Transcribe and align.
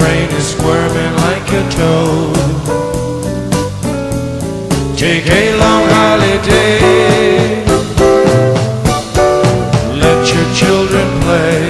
Brain 0.00 0.30
is 0.30 0.46
squirming 0.54 1.14
like 1.26 1.48
a 1.60 1.62
toad. 1.76 2.36
Take 4.96 5.26
a 5.26 5.44
long 5.62 5.84
holiday. 5.98 7.64
Let 10.04 10.20
your 10.34 10.48
children 10.60 11.06
play. 11.24 11.60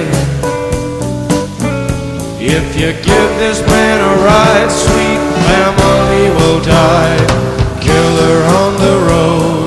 If 2.57 2.65
you 2.79 2.91
give 3.09 3.31
this 3.43 3.59
man 3.67 3.97
a 4.01 4.13
ride, 4.23 4.71
sweet 4.71 5.21
family 5.47 6.25
will 6.37 6.61
die. 6.61 7.19
Killer 7.79 8.37
on 8.59 8.71
the 8.85 8.95
road. 9.09 9.60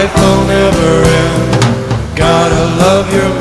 Life 0.00 0.14
will 0.14 0.44
never 0.46 0.92
end. 1.20 2.16
Gotta 2.16 2.64
love 2.82 3.12
your 3.12 3.39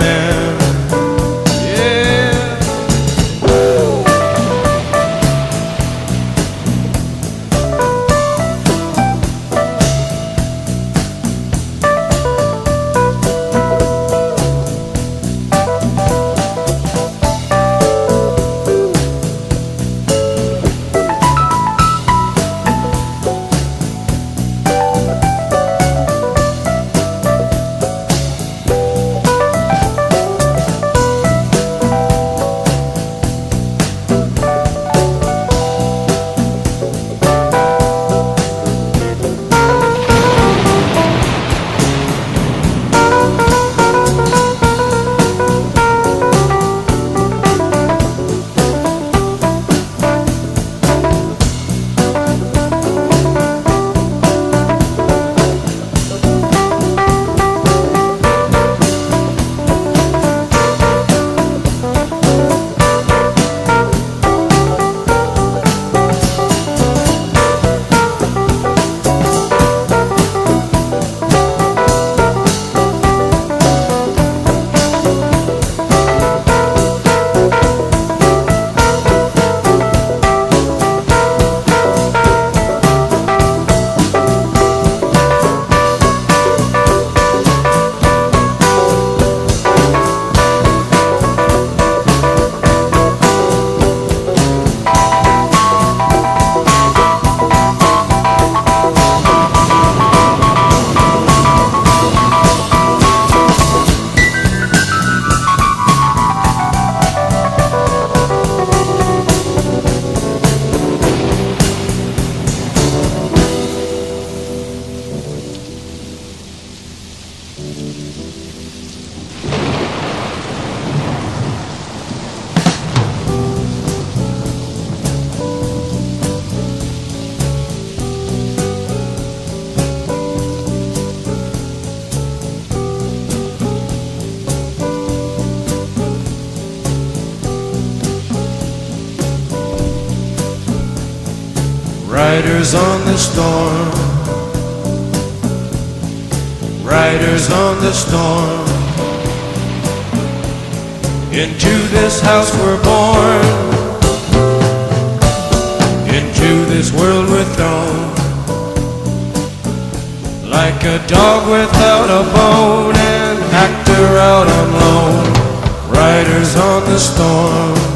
out 164.18 164.48
on 164.48 164.72
loan. 164.74 165.92
Riders 165.92 166.56
on 166.56 166.86
the 166.86 167.00
storm. 167.00 167.89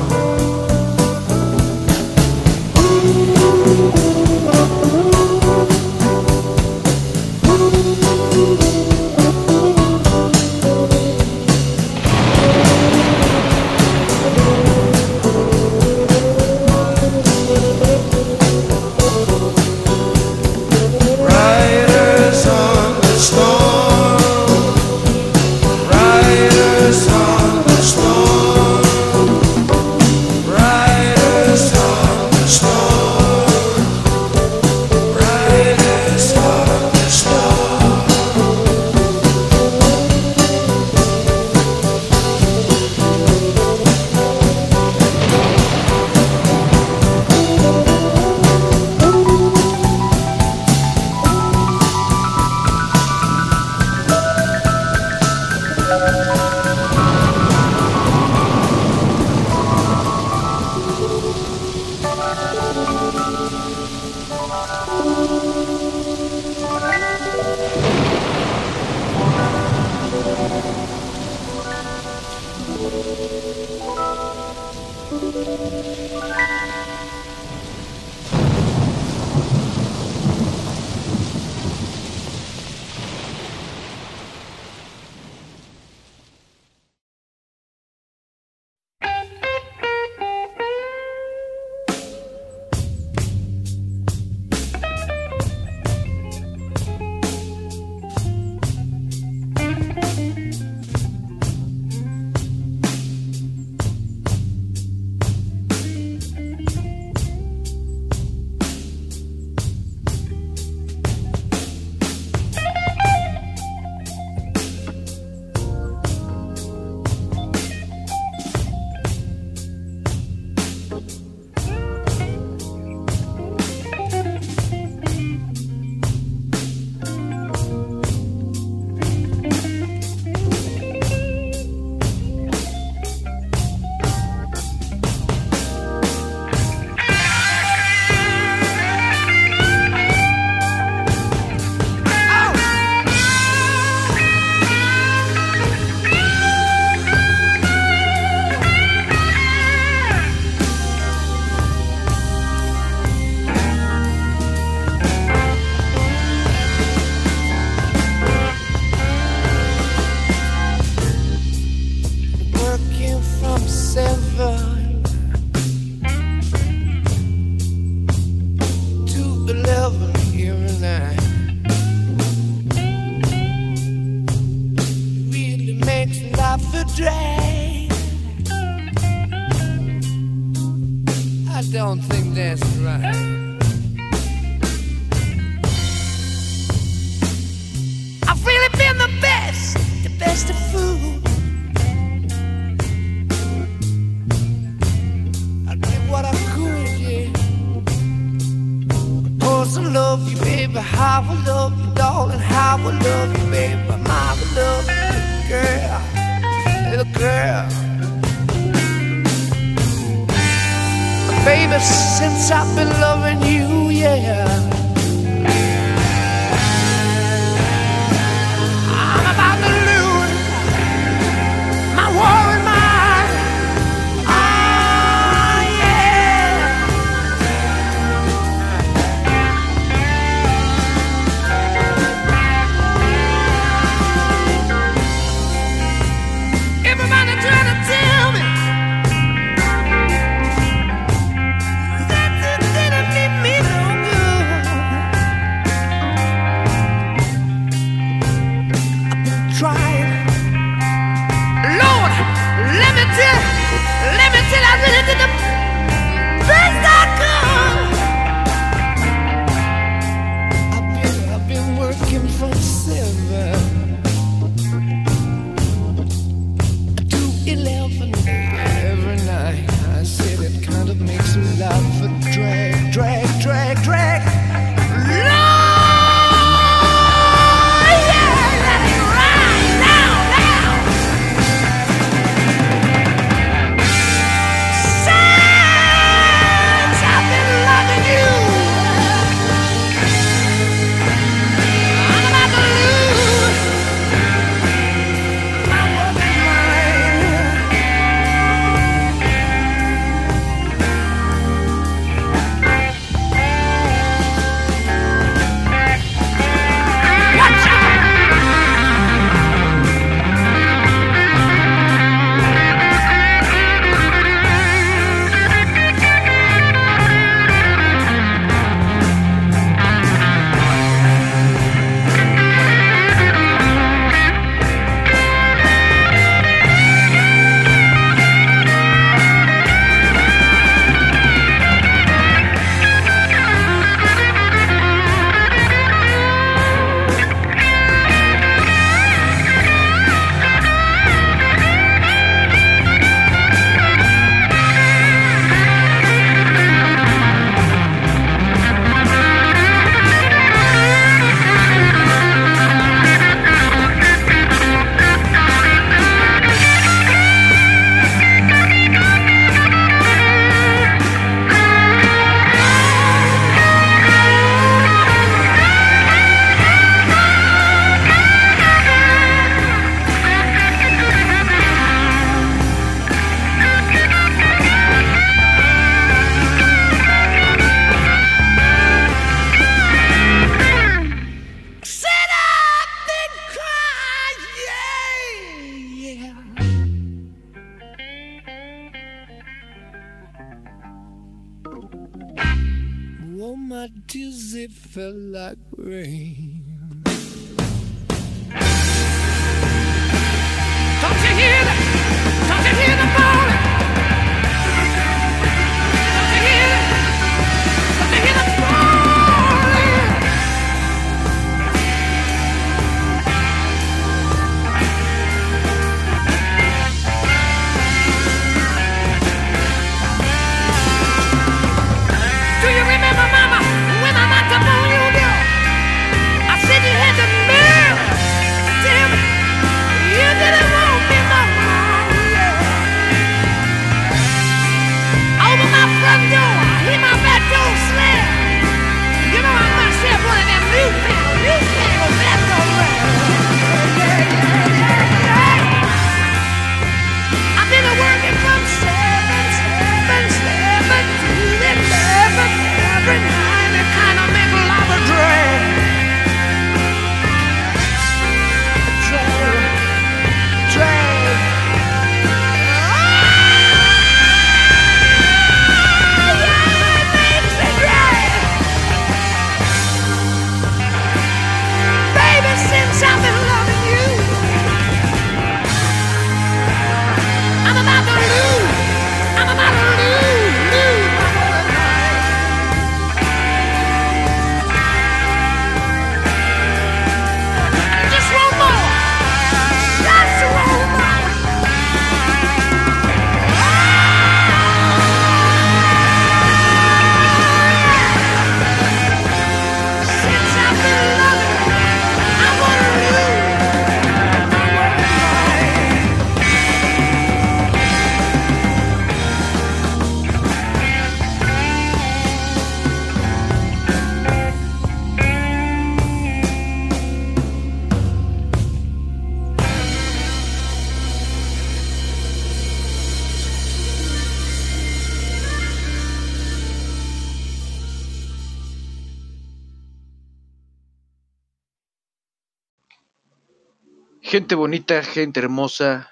Gente 534.33 534.55
bonita, 534.55 535.03
gente 535.03 535.41
hermosa, 535.41 536.09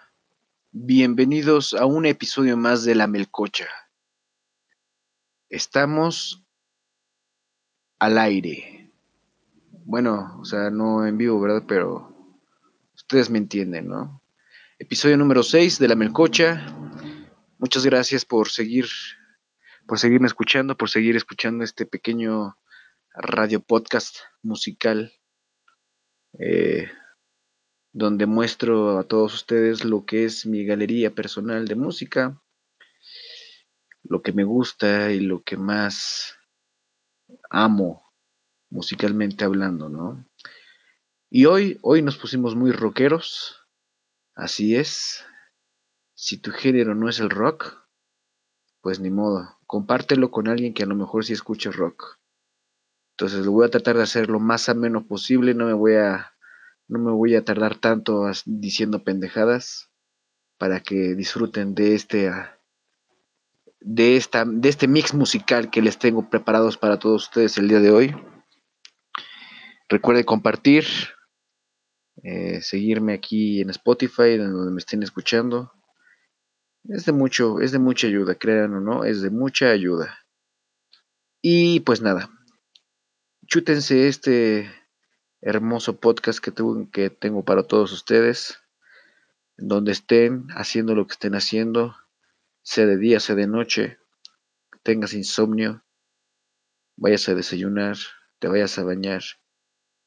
bienvenidos 0.71 1.73
a 1.73 1.87
un 1.87 2.05
episodio 2.05 2.55
más 2.55 2.83
de 2.83 2.93
La 2.93 3.07
Melcocha. 3.07 3.67
Estamos 5.49 6.45
al 7.97 8.19
aire. 8.19 8.91
Bueno, 9.85 10.37
o 10.39 10.45
sea, 10.45 10.69
no 10.69 11.07
en 11.07 11.17
vivo, 11.17 11.41
¿verdad? 11.41 11.63
Pero 11.67 12.15
ustedes 12.93 13.31
me 13.31 13.39
entienden, 13.39 13.87
¿no? 13.87 14.21
Episodio 14.77 15.17
número 15.17 15.41
6 15.41 15.79
de 15.79 15.87
La 15.87 15.95
Melcocha. 15.95 16.63
Muchas 17.57 17.83
gracias 17.87 18.23
por 18.23 18.49
seguir, 18.49 18.85
por 19.87 19.97
seguirme 19.97 20.27
escuchando, 20.27 20.77
por 20.77 20.91
seguir 20.91 21.15
escuchando 21.15 21.63
este 21.63 21.87
pequeño 21.87 22.55
radio 23.15 23.61
podcast 23.61 24.17
musical. 24.43 25.11
Eh, 26.37 26.87
donde 27.93 28.25
muestro 28.25 28.97
a 28.97 29.03
todos 29.03 29.33
ustedes 29.33 29.83
lo 29.83 30.05
que 30.05 30.25
es 30.25 30.45
mi 30.45 30.65
galería 30.65 31.13
personal 31.13 31.67
de 31.67 31.75
música, 31.75 32.41
lo 34.03 34.21
que 34.21 34.31
me 34.31 34.43
gusta 34.43 35.11
y 35.11 35.19
lo 35.19 35.43
que 35.43 35.57
más 35.57 36.35
amo 37.49 38.03
musicalmente 38.69 39.43
hablando, 39.43 39.89
¿no? 39.89 40.25
Y 41.29 41.45
hoy, 41.45 41.79
hoy 41.81 42.01
nos 42.01 42.17
pusimos 42.17 42.55
muy 42.55 42.71
rockeros, 42.71 43.67
así 44.35 44.75
es. 44.75 45.25
Si 46.13 46.37
tu 46.37 46.51
género 46.51 46.95
no 46.95 47.09
es 47.09 47.19
el 47.19 47.29
rock, 47.29 47.77
pues 48.81 48.99
ni 48.99 49.09
modo, 49.09 49.57
compártelo 49.65 50.31
con 50.31 50.47
alguien 50.47 50.73
que 50.73 50.83
a 50.83 50.87
lo 50.87 50.95
mejor 50.95 51.25
sí 51.25 51.33
escuche 51.33 51.71
rock. 51.71 52.19
Entonces 53.11 53.45
lo 53.45 53.51
voy 53.51 53.67
a 53.67 53.69
tratar 53.69 53.97
de 53.97 54.03
hacer 54.03 54.29
lo 54.29 54.39
más 54.39 54.67
ameno 54.67 55.05
posible, 55.05 55.53
no 55.53 55.65
me 55.65 55.73
voy 55.73 55.95
a 55.95 56.30
no 56.91 56.99
me 56.99 57.11
voy 57.11 57.35
a 57.35 57.45
tardar 57.45 57.77
tanto 57.77 58.29
diciendo 58.45 59.03
pendejadas 59.05 59.89
para 60.57 60.81
que 60.81 61.15
disfruten 61.15 61.73
de 61.73 61.95
este 61.95 62.27
ah, 62.27 62.59
de 63.79 64.17
esta 64.17 64.43
de 64.45 64.67
este 64.67 64.89
mix 64.89 65.13
musical 65.13 65.71
que 65.71 65.81
les 65.81 65.97
tengo 65.97 66.29
preparados 66.29 66.77
para 66.77 66.99
todos 66.99 67.23
ustedes 67.23 67.57
el 67.57 67.69
día 67.69 67.79
de 67.79 67.91
hoy. 67.91 68.15
Recuerden 69.87 70.25
compartir, 70.25 70.85
eh, 72.23 72.61
seguirme 72.61 73.13
aquí 73.13 73.61
en 73.61 73.69
Spotify, 73.69 74.37
donde 74.37 74.71
me 74.71 74.79
estén 74.79 75.01
escuchando. 75.01 75.71
Es 76.83 77.05
de 77.05 77.13
mucho, 77.13 77.61
es 77.61 77.71
de 77.71 77.79
mucha 77.79 78.07
ayuda, 78.07 78.35
crean 78.35 78.73
o 78.73 78.81
no, 78.81 79.05
es 79.05 79.21
de 79.21 79.29
mucha 79.29 79.69
ayuda. 79.69 80.19
Y 81.41 81.79
pues 81.81 82.01
nada, 82.01 82.29
chútense 83.47 84.07
este 84.07 84.80
hermoso 85.41 85.99
podcast 85.99 86.39
que 86.39 87.09
tengo, 87.09 87.43
para 87.43 87.63
todos 87.63 87.91
ustedes. 87.91 88.59
Donde 89.57 89.91
estén 89.91 90.47
haciendo 90.55 90.95
lo 90.95 91.05
que 91.05 91.13
estén 91.13 91.35
haciendo, 91.35 91.95
sea 92.63 92.85
de 92.85 92.97
día, 92.97 93.19
sea 93.19 93.35
de 93.35 93.47
noche, 93.47 93.99
tengas 94.83 95.13
insomnio, 95.13 95.83
vayas 96.95 97.27
a 97.29 97.35
desayunar, 97.35 97.97
te 98.39 98.47
vayas 98.47 98.77
a 98.79 98.83
bañar. 98.83 99.21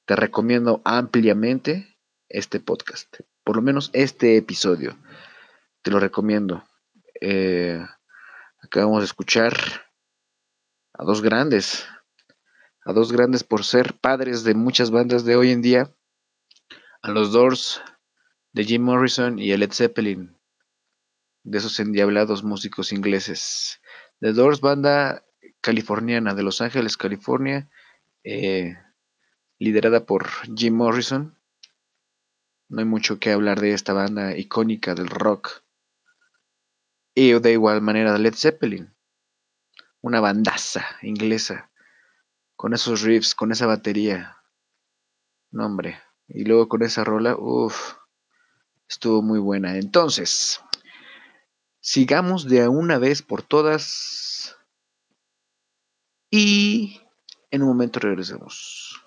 Te 0.06 0.16
recomiendo 0.16 0.82
ampliamente 0.84 1.98
este 2.28 2.60
podcast, 2.60 3.20
por 3.44 3.56
lo 3.56 3.62
menos 3.62 3.90
este 3.92 4.36
episodio. 4.36 4.98
Te 5.82 5.90
lo 5.90 6.00
recomiendo. 6.00 6.64
Eh, 7.20 7.84
acabamos 8.60 9.00
de 9.00 9.06
escuchar 9.06 9.54
a 10.92 11.04
dos 11.04 11.22
grandes, 11.22 11.86
a 12.84 12.92
dos 12.92 13.12
grandes 13.12 13.44
por 13.44 13.64
ser 13.64 13.94
padres 13.94 14.44
de 14.44 14.54
muchas 14.54 14.90
bandas 14.90 15.24
de 15.24 15.36
hoy 15.36 15.50
en 15.50 15.62
día, 15.62 15.90
a 17.02 17.10
los 17.10 17.32
Doors 17.32 17.82
de 18.52 18.64
Jim 18.64 18.82
Morrison 18.82 19.38
y 19.38 19.52
a 19.52 19.58
Led 19.58 19.72
Zeppelin, 19.72 20.36
de 21.42 21.58
esos 21.58 21.80
endiablados 21.80 22.44
músicos 22.44 22.92
ingleses. 22.92 23.80
The 24.20 24.32
Doors, 24.32 24.60
banda 24.60 25.24
californiana 25.60 26.34
de 26.34 26.42
Los 26.42 26.60
Ángeles, 26.60 26.96
California, 26.96 27.68
eh, 28.22 28.76
liderada 29.58 30.04
por 30.06 30.28
Jim 30.54 30.74
Morrison. 30.74 31.38
No 32.68 32.80
hay 32.80 32.86
mucho 32.86 33.18
que 33.18 33.32
hablar 33.32 33.60
de 33.60 33.72
esta 33.72 33.92
banda 33.92 34.36
icónica 34.36 34.94
del 34.94 35.08
rock. 35.08 35.62
Y 37.14 37.32
de 37.32 37.52
igual 37.52 37.80
manera 37.80 38.18
Led 38.18 38.34
Zeppelin, 38.34 38.94
una 40.00 40.20
bandaza 40.20 40.84
inglesa, 41.02 41.70
con 42.56 42.74
esos 42.74 43.02
riffs, 43.02 43.34
con 43.34 43.52
esa 43.52 43.66
batería. 43.66 44.38
No, 45.50 45.66
hombre. 45.66 46.00
Y 46.28 46.44
luego 46.44 46.68
con 46.68 46.82
esa 46.82 47.04
rola, 47.04 47.36
uff, 47.38 47.94
estuvo 48.88 49.22
muy 49.22 49.38
buena. 49.38 49.76
Entonces, 49.76 50.60
sigamos 51.80 52.48
de 52.48 52.66
una 52.68 52.98
vez 52.98 53.22
por 53.22 53.42
todas. 53.42 54.56
Y 56.30 57.00
En 57.50 57.62
un 57.62 57.68
momento 57.68 58.00
regresamos. 58.00 59.04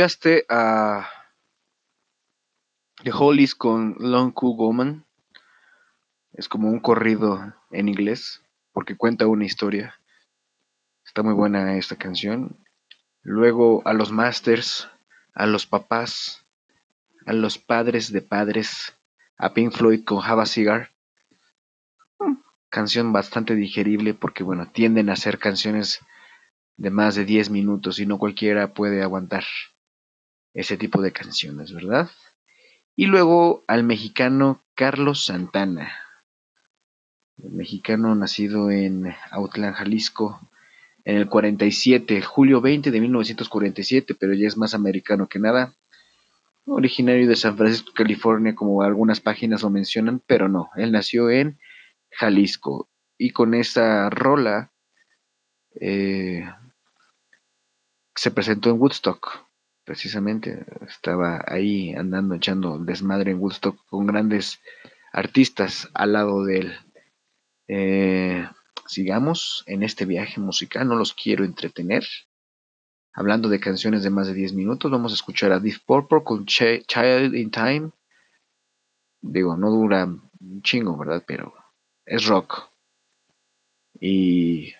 Escuchaste 0.00 0.46
a 0.48 1.10
The 3.04 3.12
Hollies 3.12 3.54
con 3.54 3.96
Long 3.98 4.32
Cool 4.32 4.56
Woman. 4.56 5.04
Es 6.32 6.48
como 6.48 6.70
un 6.70 6.80
corrido 6.80 7.52
en 7.70 7.86
inglés 7.90 8.40
porque 8.72 8.96
cuenta 8.96 9.26
una 9.26 9.44
historia. 9.44 10.00
Está 11.04 11.22
muy 11.22 11.34
buena 11.34 11.76
esta 11.76 11.96
canción. 11.96 12.56
Luego 13.20 13.82
a 13.84 13.92
los 13.92 14.10
Masters, 14.10 14.88
a 15.34 15.44
los 15.44 15.66
papás, 15.66 16.46
a 17.26 17.34
los 17.34 17.58
padres 17.58 18.10
de 18.10 18.22
padres, 18.22 18.96
a 19.36 19.52
Pink 19.52 19.72
Floyd 19.72 20.02
con 20.06 20.24
Have 20.24 20.40
a 20.40 20.46
Cigar. 20.46 20.92
Canción 22.70 23.12
bastante 23.12 23.54
digerible 23.54 24.14
porque 24.14 24.44
bueno, 24.44 24.66
tienden 24.72 25.10
a 25.10 25.16
ser 25.16 25.38
canciones 25.38 26.00
de 26.78 26.88
más 26.88 27.16
de 27.16 27.26
10 27.26 27.50
minutos 27.50 27.98
y 27.98 28.06
no 28.06 28.16
cualquiera 28.16 28.72
puede 28.72 29.02
aguantar 29.02 29.44
ese 30.54 30.76
tipo 30.76 31.00
de 31.00 31.12
canciones, 31.12 31.72
¿verdad? 31.72 32.10
Y 32.96 33.06
luego 33.06 33.64
al 33.66 33.84
mexicano 33.84 34.64
Carlos 34.74 35.24
Santana, 35.24 35.92
el 37.42 37.52
mexicano 37.52 38.14
nacido 38.14 38.70
en 38.70 39.14
Autlán, 39.30 39.72
Jalisco, 39.72 40.40
en 41.04 41.16
el 41.16 41.28
47, 41.28 42.20
julio 42.22 42.60
20 42.60 42.90
de 42.90 43.00
1947, 43.00 44.14
pero 44.14 44.34
ya 44.34 44.46
es 44.46 44.56
más 44.56 44.74
americano 44.74 45.28
que 45.28 45.38
nada. 45.38 45.74
Originario 46.66 47.26
de 47.26 47.36
San 47.36 47.56
Francisco, 47.56 47.92
California, 47.94 48.54
como 48.54 48.82
algunas 48.82 49.20
páginas 49.20 49.62
lo 49.62 49.70
mencionan, 49.70 50.22
pero 50.26 50.48
no, 50.48 50.70
él 50.76 50.92
nació 50.92 51.30
en 51.30 51.58
Jalisco. 52.10 52.88
Y 53.16 53.30
con 53.30 53.54
esa 53.54 54.10
rola 54.10 54.72
eh, 55.80 56.44
se 58.14 58.30
presentó 58.30 58.70
en 58.70 58.80
Woodstock, 58.80 59.46
precisamente. 59.90 60.64
Estaba 60.86 61.42
ahí 61.48 61.92
andando 61.94 62.36
echando 62.36 62.78
desmadre 62.78 63.32
en 63.32 63.40
Woodstock 63.40 63.76
con 63.88 64.06
grandes 64.06 64.60
artistas 65.12 65.90
al 65.94 66.12
lado 66.12 66.44
de 66.44 66.58
él. 66.58 66.72
Eh, 67.66 68.48
sigamos 68.86 69.64
en 69.66 69.82
este 69.82 70.04
viaje 70.04 70.40
musical, 70.40 70.86
no 70.86 70.94
los 70.94 71.12
quiero 71.12 71.44
entretener. 71.44 72.04
Hablando 73.12 73.48
de 73.48 73.58
canciones 73.58 74.04
de 74.04 74.10
más 74.10 74.28
de 74.28 74.34
10 74.34 74.52
minutos, 74.52 74.92
vamos 74.92 75.10
a 75.10 75.16
escuchar 75.16 75.50
a 75.50 75.58
Deep 75.58 75.80
Purple 75.84 76.22
con 76.22 76.46
Child 76.46 77.34
in 77.34 77.50
Time. 77.50 77.90
Digo, 79.20 79.56
no 79.56 79.70
dura 79.70 80.04
un 80.04 80.62
chingo, 80.62 80.96
¿verdad? 80.96 81.24
Pero 81.26 81.52
es 82.06 82.26
rock. 82.26 82.70
Y 83.98 84.72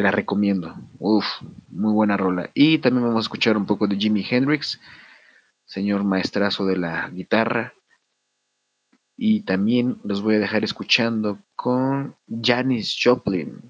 la 0.00 0.10
recomiendo. 0.10 0.74
Uf, 0.98 1.26
muy 1.68 1.92
buena 1.92 2.16
rola. 2.16 2.50
Y 2.54 2.78
también 2.78 3.06
vamos 3.06 3.18
a 3.18 3.26
escuchar 3.26 3.56
un 3.56 3.66
poco 3.66 3.86
de 3.86 3.96
Jimi 3.96 4.26
Hendrix, 4.28 4.80
señor 5.64 6.04
maestrazo 6.04 6.64
de 6.66 6.76
la 6.76 7.08
guitarra. 7.10 7.74
Y 9.16 9.42
también 9.42 9.98
los 10.02 10.22
voy 10.22 10.36
a 10.36 10.40
dejar 10.40 10.64
escuchando 10.64 11.38
con 11.54 12.16
Janis 12.26 12.98
Joplin. 13.02 13.60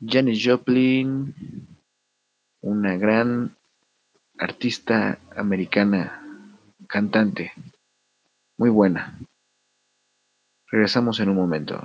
Janis 0.00 0.42
Joplin, 0.44 1.34
una 2.60 2.96
gran 2.96 3.56
artista 4.38 5.18
americana, 5.36 6.56
cantante, 6.86 7.52
muy 8.56 8.70
buena. 8.70 9.18
Regresamos 10.70 11.18
en 11.20 11.28
un 11.30 11.36
momento. 11.36 11.84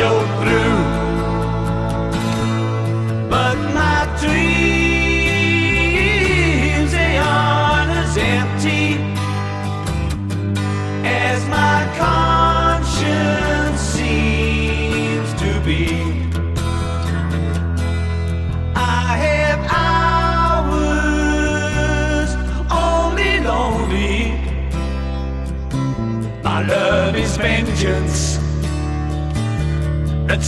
show. 0.00 0.29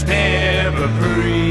never 0.05 0.87
free. 0.99 1.42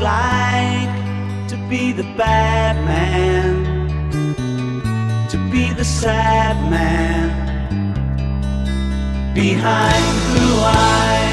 like 0.00 1.48
to 1.48 1.56
be 1.68 1.92
the 1.92 2.04
bad 2.16 2.76
man, 2.86 3.64
to 5.28 5.36
be 5.50 5.72
the 5.74 5.84
sad 5.84 6.56
man 6.70 7.28
behind 9.34 10.04
blue 10.32 10.60
eyes. 10.60 11.29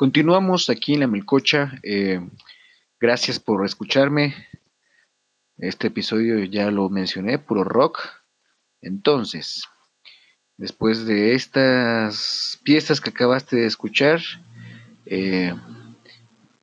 Continuamos 0.00 0.70
aquí 0.70 0.94
en 0.94 1.00
la 1.00 1.06
Melcocha. 1.06 1.78
eh, 1.82 2.26
gracias 2.98 3.38
por 3.38 3.66
escucharme. 3.66 4.34
Este 5.58 5.88
episodio 5.88 6.42
ya 6.42 6.70
lo 6.70 6.88
mencioné, 6.88 7.38
puro 7.38 7.64
rock. 7.64 8.08
Entonces, 8.80 9.64
después 10.56 11.04
de 11.04 11.34
estas 11.34 12.58
piezas 12.64 13.02
que 13.02 13.10
acabaste 13.10 13.56
de 13.56 13.66
escuchar, 13.66 14.22
eh, 15.04 15.54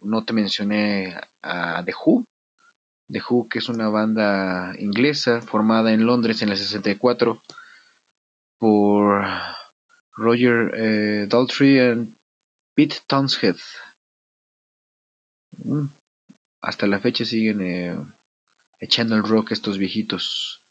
no 0.02 0.26
te 0.26 0.34
mencioné 0.34 1.16
a 1.44 1.84
The 1.86 1.94
Who. 1.94 2.26
The 3.08 3.22
Who, 3.30 3.50
que 3.50 3.60
es 3.60 3.70
una 3.70 3.90
banda 3.90 4.74
inglesa 4.80 5.42
formada 5.42 5.94
en 5.94 6.08
Londres 6.08 6.42
en 6.42 6.50
el 6.50 6.58
64 6.58 7.40
por 8.58 9.28
Roger 10.16 10.72
eh, 10.74 11.28
Daltrey 11.30 12.17
Pete 12.78 12.98
Townshend. 13.08 13.58
Mm, 15.64 15.88
Hasta 16.62 16.86
la 16.86 17.00
fecha 17.00 17.26
siguen 17.26 17.62
eh, 17.62 17.98
echando 18.80 19.16
el 19.16 19.24
rock 19.24 19.52
estos 19.52 19.80
viejitos. 19.80 20.62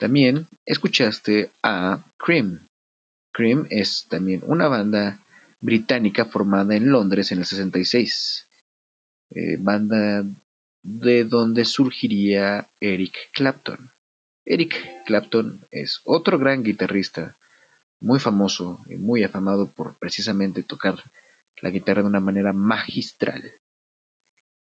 También 0.00 0.48
escuchaste 0.66 1.52
a 1.62 2.04
Cream. 2.18 2.66
Cream 3.32 3.68
es 3.70 4.08
también 4.08 4.42
una 4.44 4.66
banda 4.66 5.20
británica 5.60 6.24
formada 6.24 6.74
en 6.74 6.90
Londres 6.90 7.30
en 7.30 7.38
el 7.38 7.46
66. 7.46 8.48
Eh, 9.30 9.56
banda 9.60 10.24
de 10.82 11.22
donde 11.22 11.64
surgiría 11.64 12.68
Eric 12.80 13.30
Clapton. 13.32 13.92
Eric 14.44 15.04
Clapton 15.06 15.60
es 15.70 16.00
otro 16.02 16.36
gran 16.40 16.64
guitarrista, 16.64 17.38
muy 18.02 18.18
famoso 18.18 18.80
y 18.88 18.96
muy 18.96 19.22
afamado 19.22 19.66
por 19.66 19.94
precisamente 19.94 20.62
tocar 20.62 20.96
la 21.60 21.70
guitarra 21.70 22.02
de 22.02 22.08
una 22.08 22.20
manera 22.20 22.52
magistral. 22.52 23.52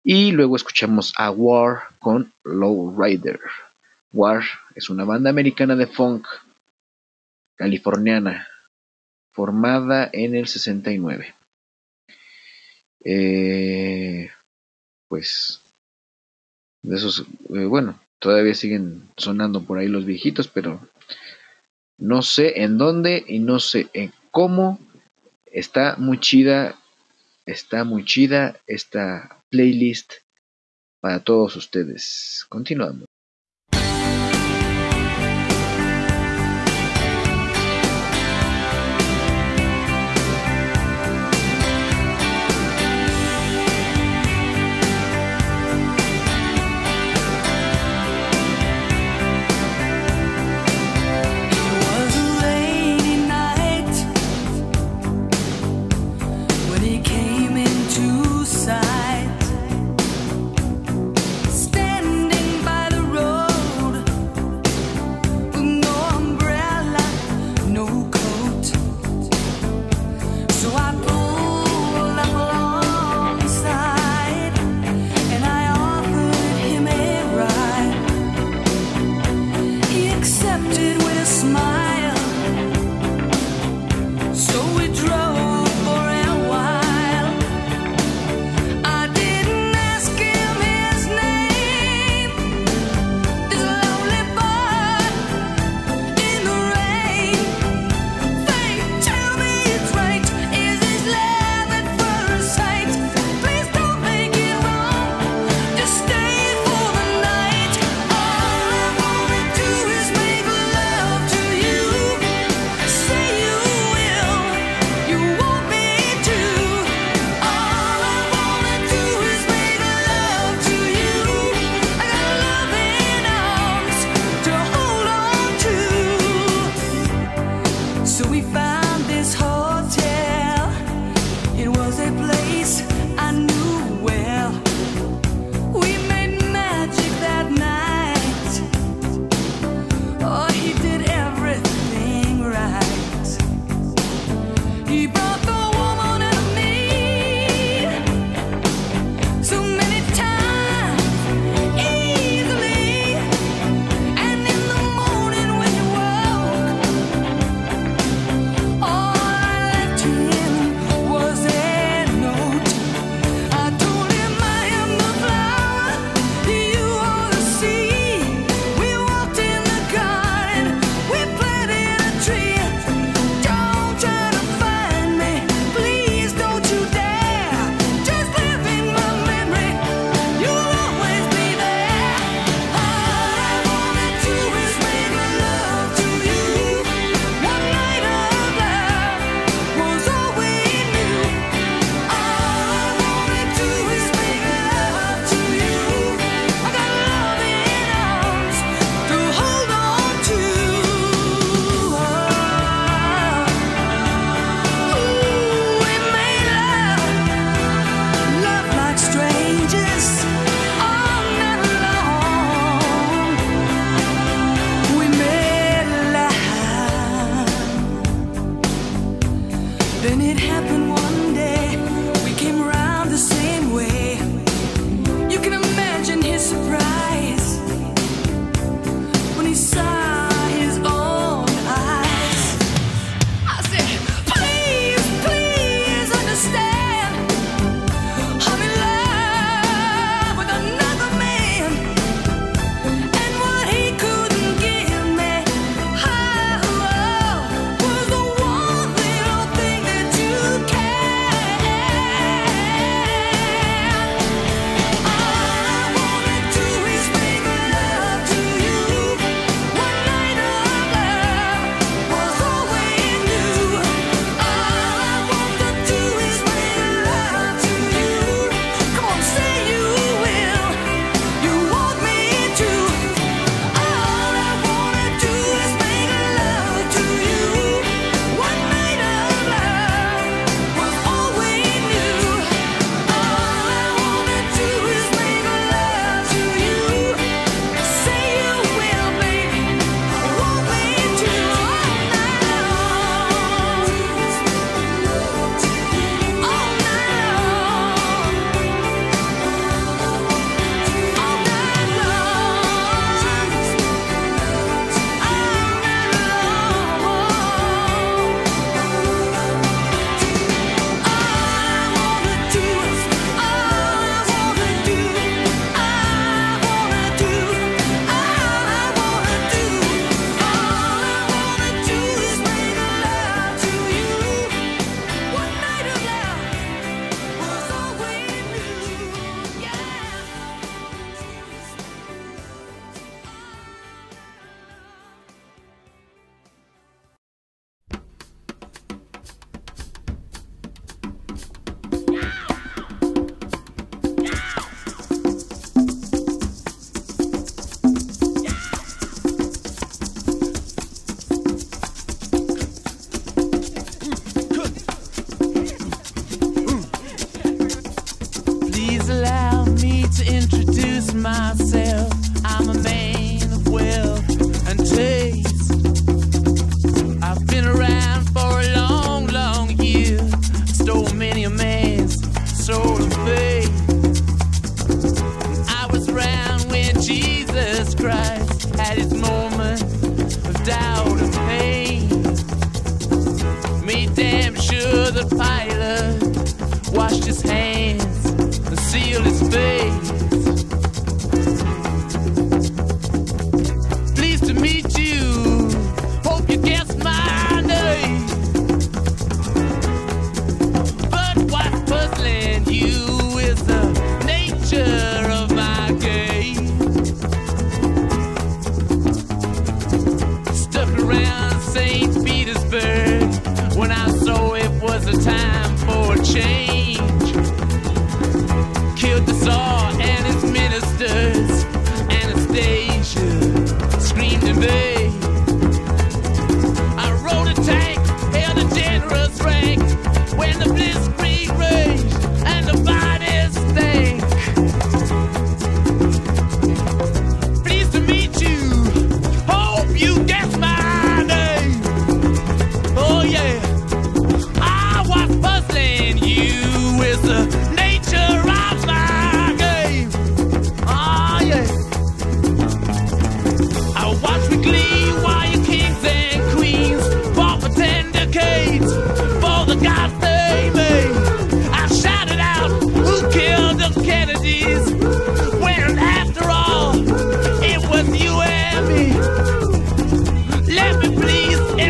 Y 0.02 0.32
luego 0.32 0.56
escuchamos 0.56 1.14
a 1.16 1.30
War 1.30 1.82
con 2.00 2.32
Lowrider. 2.44 3.40
War 4.12 4.42
es 4.74 4.90
una 4.90 5.04
banda 5.04 5.30
americana 5.30 5.76
de 5.76 5.86
funk 5.86 6.26
californiana 7.56 8.48
formada 9.32 10.10
en 10.12 10.34
el 10.34 10.48
69. 10.48 11.34
Eh, 13.04 14.30
pues 15.08 15.62
de 16.82 16.96
esos, 16.96 17.26
eh, 17.54 17.64
bueno, 17.64 18.00
todavía 18.18 18.54
siguen 18.54 19.08
sonando 19.16 19.62
por 19.62 19.78
ahí 19.78 19.88
los 19.88 20.04
viejitos, 20.04 20.48
pero 20.48 20.80
no 21.98 22.22
sé 22.22 22.62
en 22.62 22.78
dónde 22.78 23.24
y 23.26 23.40
no 23.40 23.58
sé 23.58 23.88
en 23.92 24.12
cómo. 24.30 24.78
Está 25.46 25.96
muy 25.96 26.18
chida, 26.20 26.78
está 27.44 27.84
muy 27.84 28.04
chida 28.04 28.60
esta 28.66 29.42
playlist 29.50 30.12
para 31.00 31.22
todos 31.24 31.56
ustedes. 31.56 32.46
Continuamos. 32.48 33.07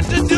to 0.02 0.22
do. 0.28 0.37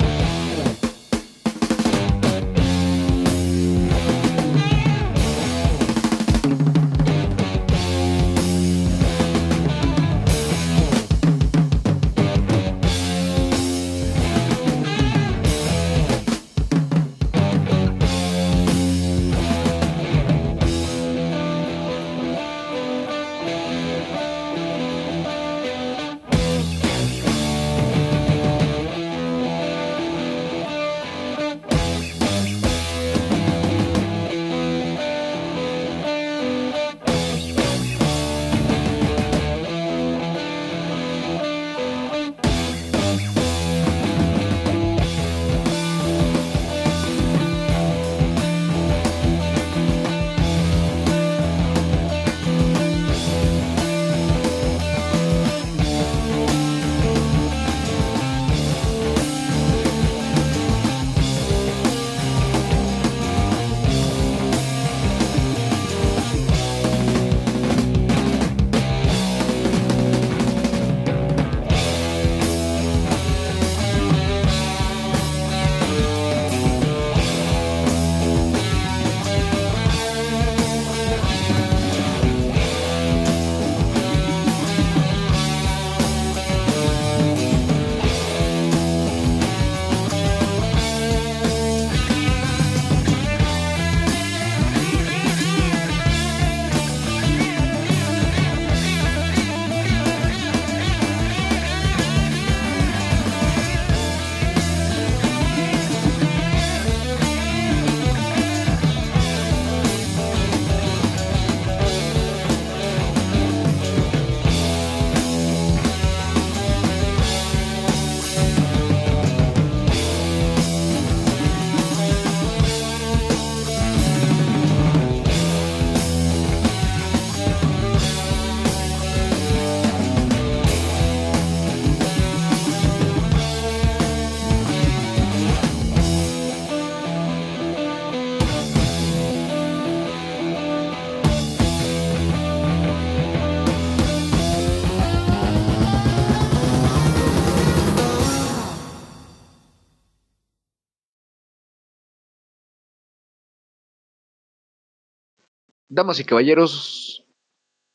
Damas 156.01 156.19
y 156.19 156.23
caballeros, 156.23 157.27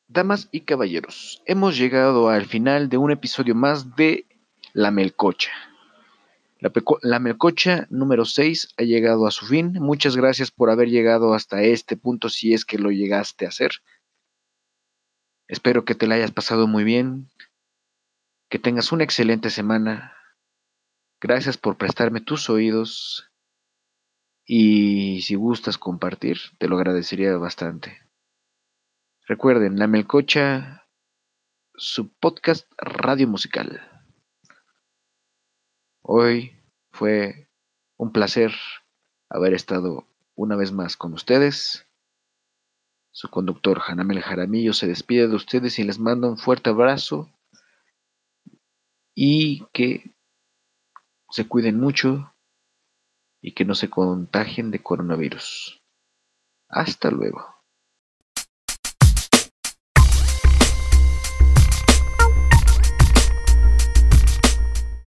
damas 0.07 0.49
y 0.53 0.61
caballeros, 0.61 1.43
hemos 1.45 1.77
llegado 1.77 2.29
al 2.29 2.47
final 2.47 2.89
de 2.89 2.99
un 2.99 3.11
episodio 3.11 3.57
más 3.57 3.97
de 3.97 4.27
La 4.73 4.93
Melcocha. 4.93 5.51
La, 6.61 6.71
la 7.03 7.19
Melcocha 7.19 7.89
número 7.91 8.25
6 8.25 8.75
ha 8.77 8.85
llegado 8.85 9.27
a 9.27 9.33
su 9.33 9.47
fin. 9.47 9.73
Muchas 9.81 10.15
gracias 10.15 10.53
por 10.53 10.71
haber 10.71 10.89
llegado 10.89 11.35
hasta 11.35 11.63
este 11.63 11.97
punto 11.97 12.29
si 12.29 12.55
es 12.55 12.65
que 12.65 12.79
lo 12.79 12.93
llegaste 12.93 13.45
a 13.45 13.49
hacer. 13.49 13.73
Espero 15.49 15.85
que 15.85 15.97
te 15.97 16.07
la 16.07 16.15
hayas 16.15 16.31
pasado 16.31 16.69
muy 16.69 16.85
bien, 16.85 17.29
que 18.49 18.61
tengas 18.61 18.93
una 18.93 19.03
excelente 19.03 19.51
semana. 19.51 20.15
Gracias 21.21 21.59
por 21.59 21.77
prestarme 21.77 22.21
tus 22.21 22.49
oídos 22.51 23.33
y 24.47 25.23
si 25.23 25.35
gustas 25.35 25.77
compartir, 25.77 26.39
te 26.59 26.69
lo 26.69 26.77
agradecería 26.77 27.37
bastante. 27.37 28.01
Recuerden, 29.27 29.77
La 29.77 29.89
Melcocha, 29.89 30.87
su 31.75 32.09
podcast 32.09 32.71
radio 32.79 33.27
musical. 33.27 33.83
Hoy 36.01 36.57
fue 36.93 37.51
un 37.97 38.13
placer 38.13 38.53
haber 39.29 39.53
estado 39.53 40.07
una 40.37 40.55
vez 40.55 40.71
más 40.71 40.97
con 40.97 41.13
ustedes. 41.13 41.85
Su 43.11 43.29
conductor 43.29 43.83
Hanamel 43.85 44.23
Jaramillo 44.23 44.73
se 44.73 44.87
despide 44.87 45.27
de 45.27 45.35
ustedes 45.35 45.81
y 45.81 45.83
les 45.83 45.99
manda 45.99 46.29
un 46.29 46.39
fuerte 46.39 46.71
abrazo 46.71 47.29
y 49.13 49.65
que 49.73 50.15
se 51.31 51.49
cuiden 51.49 51.81
mucho 51.81 52.33
y 53.41 53.53
que 53.53 53.65
no 53.65 53.75
se 53.75 53.91
contagien 53.91 54.71
de 54.71 54.83
coronavirus. 54.83 55.83
Hasta 56.69 57.11
luego. 57.11 57.56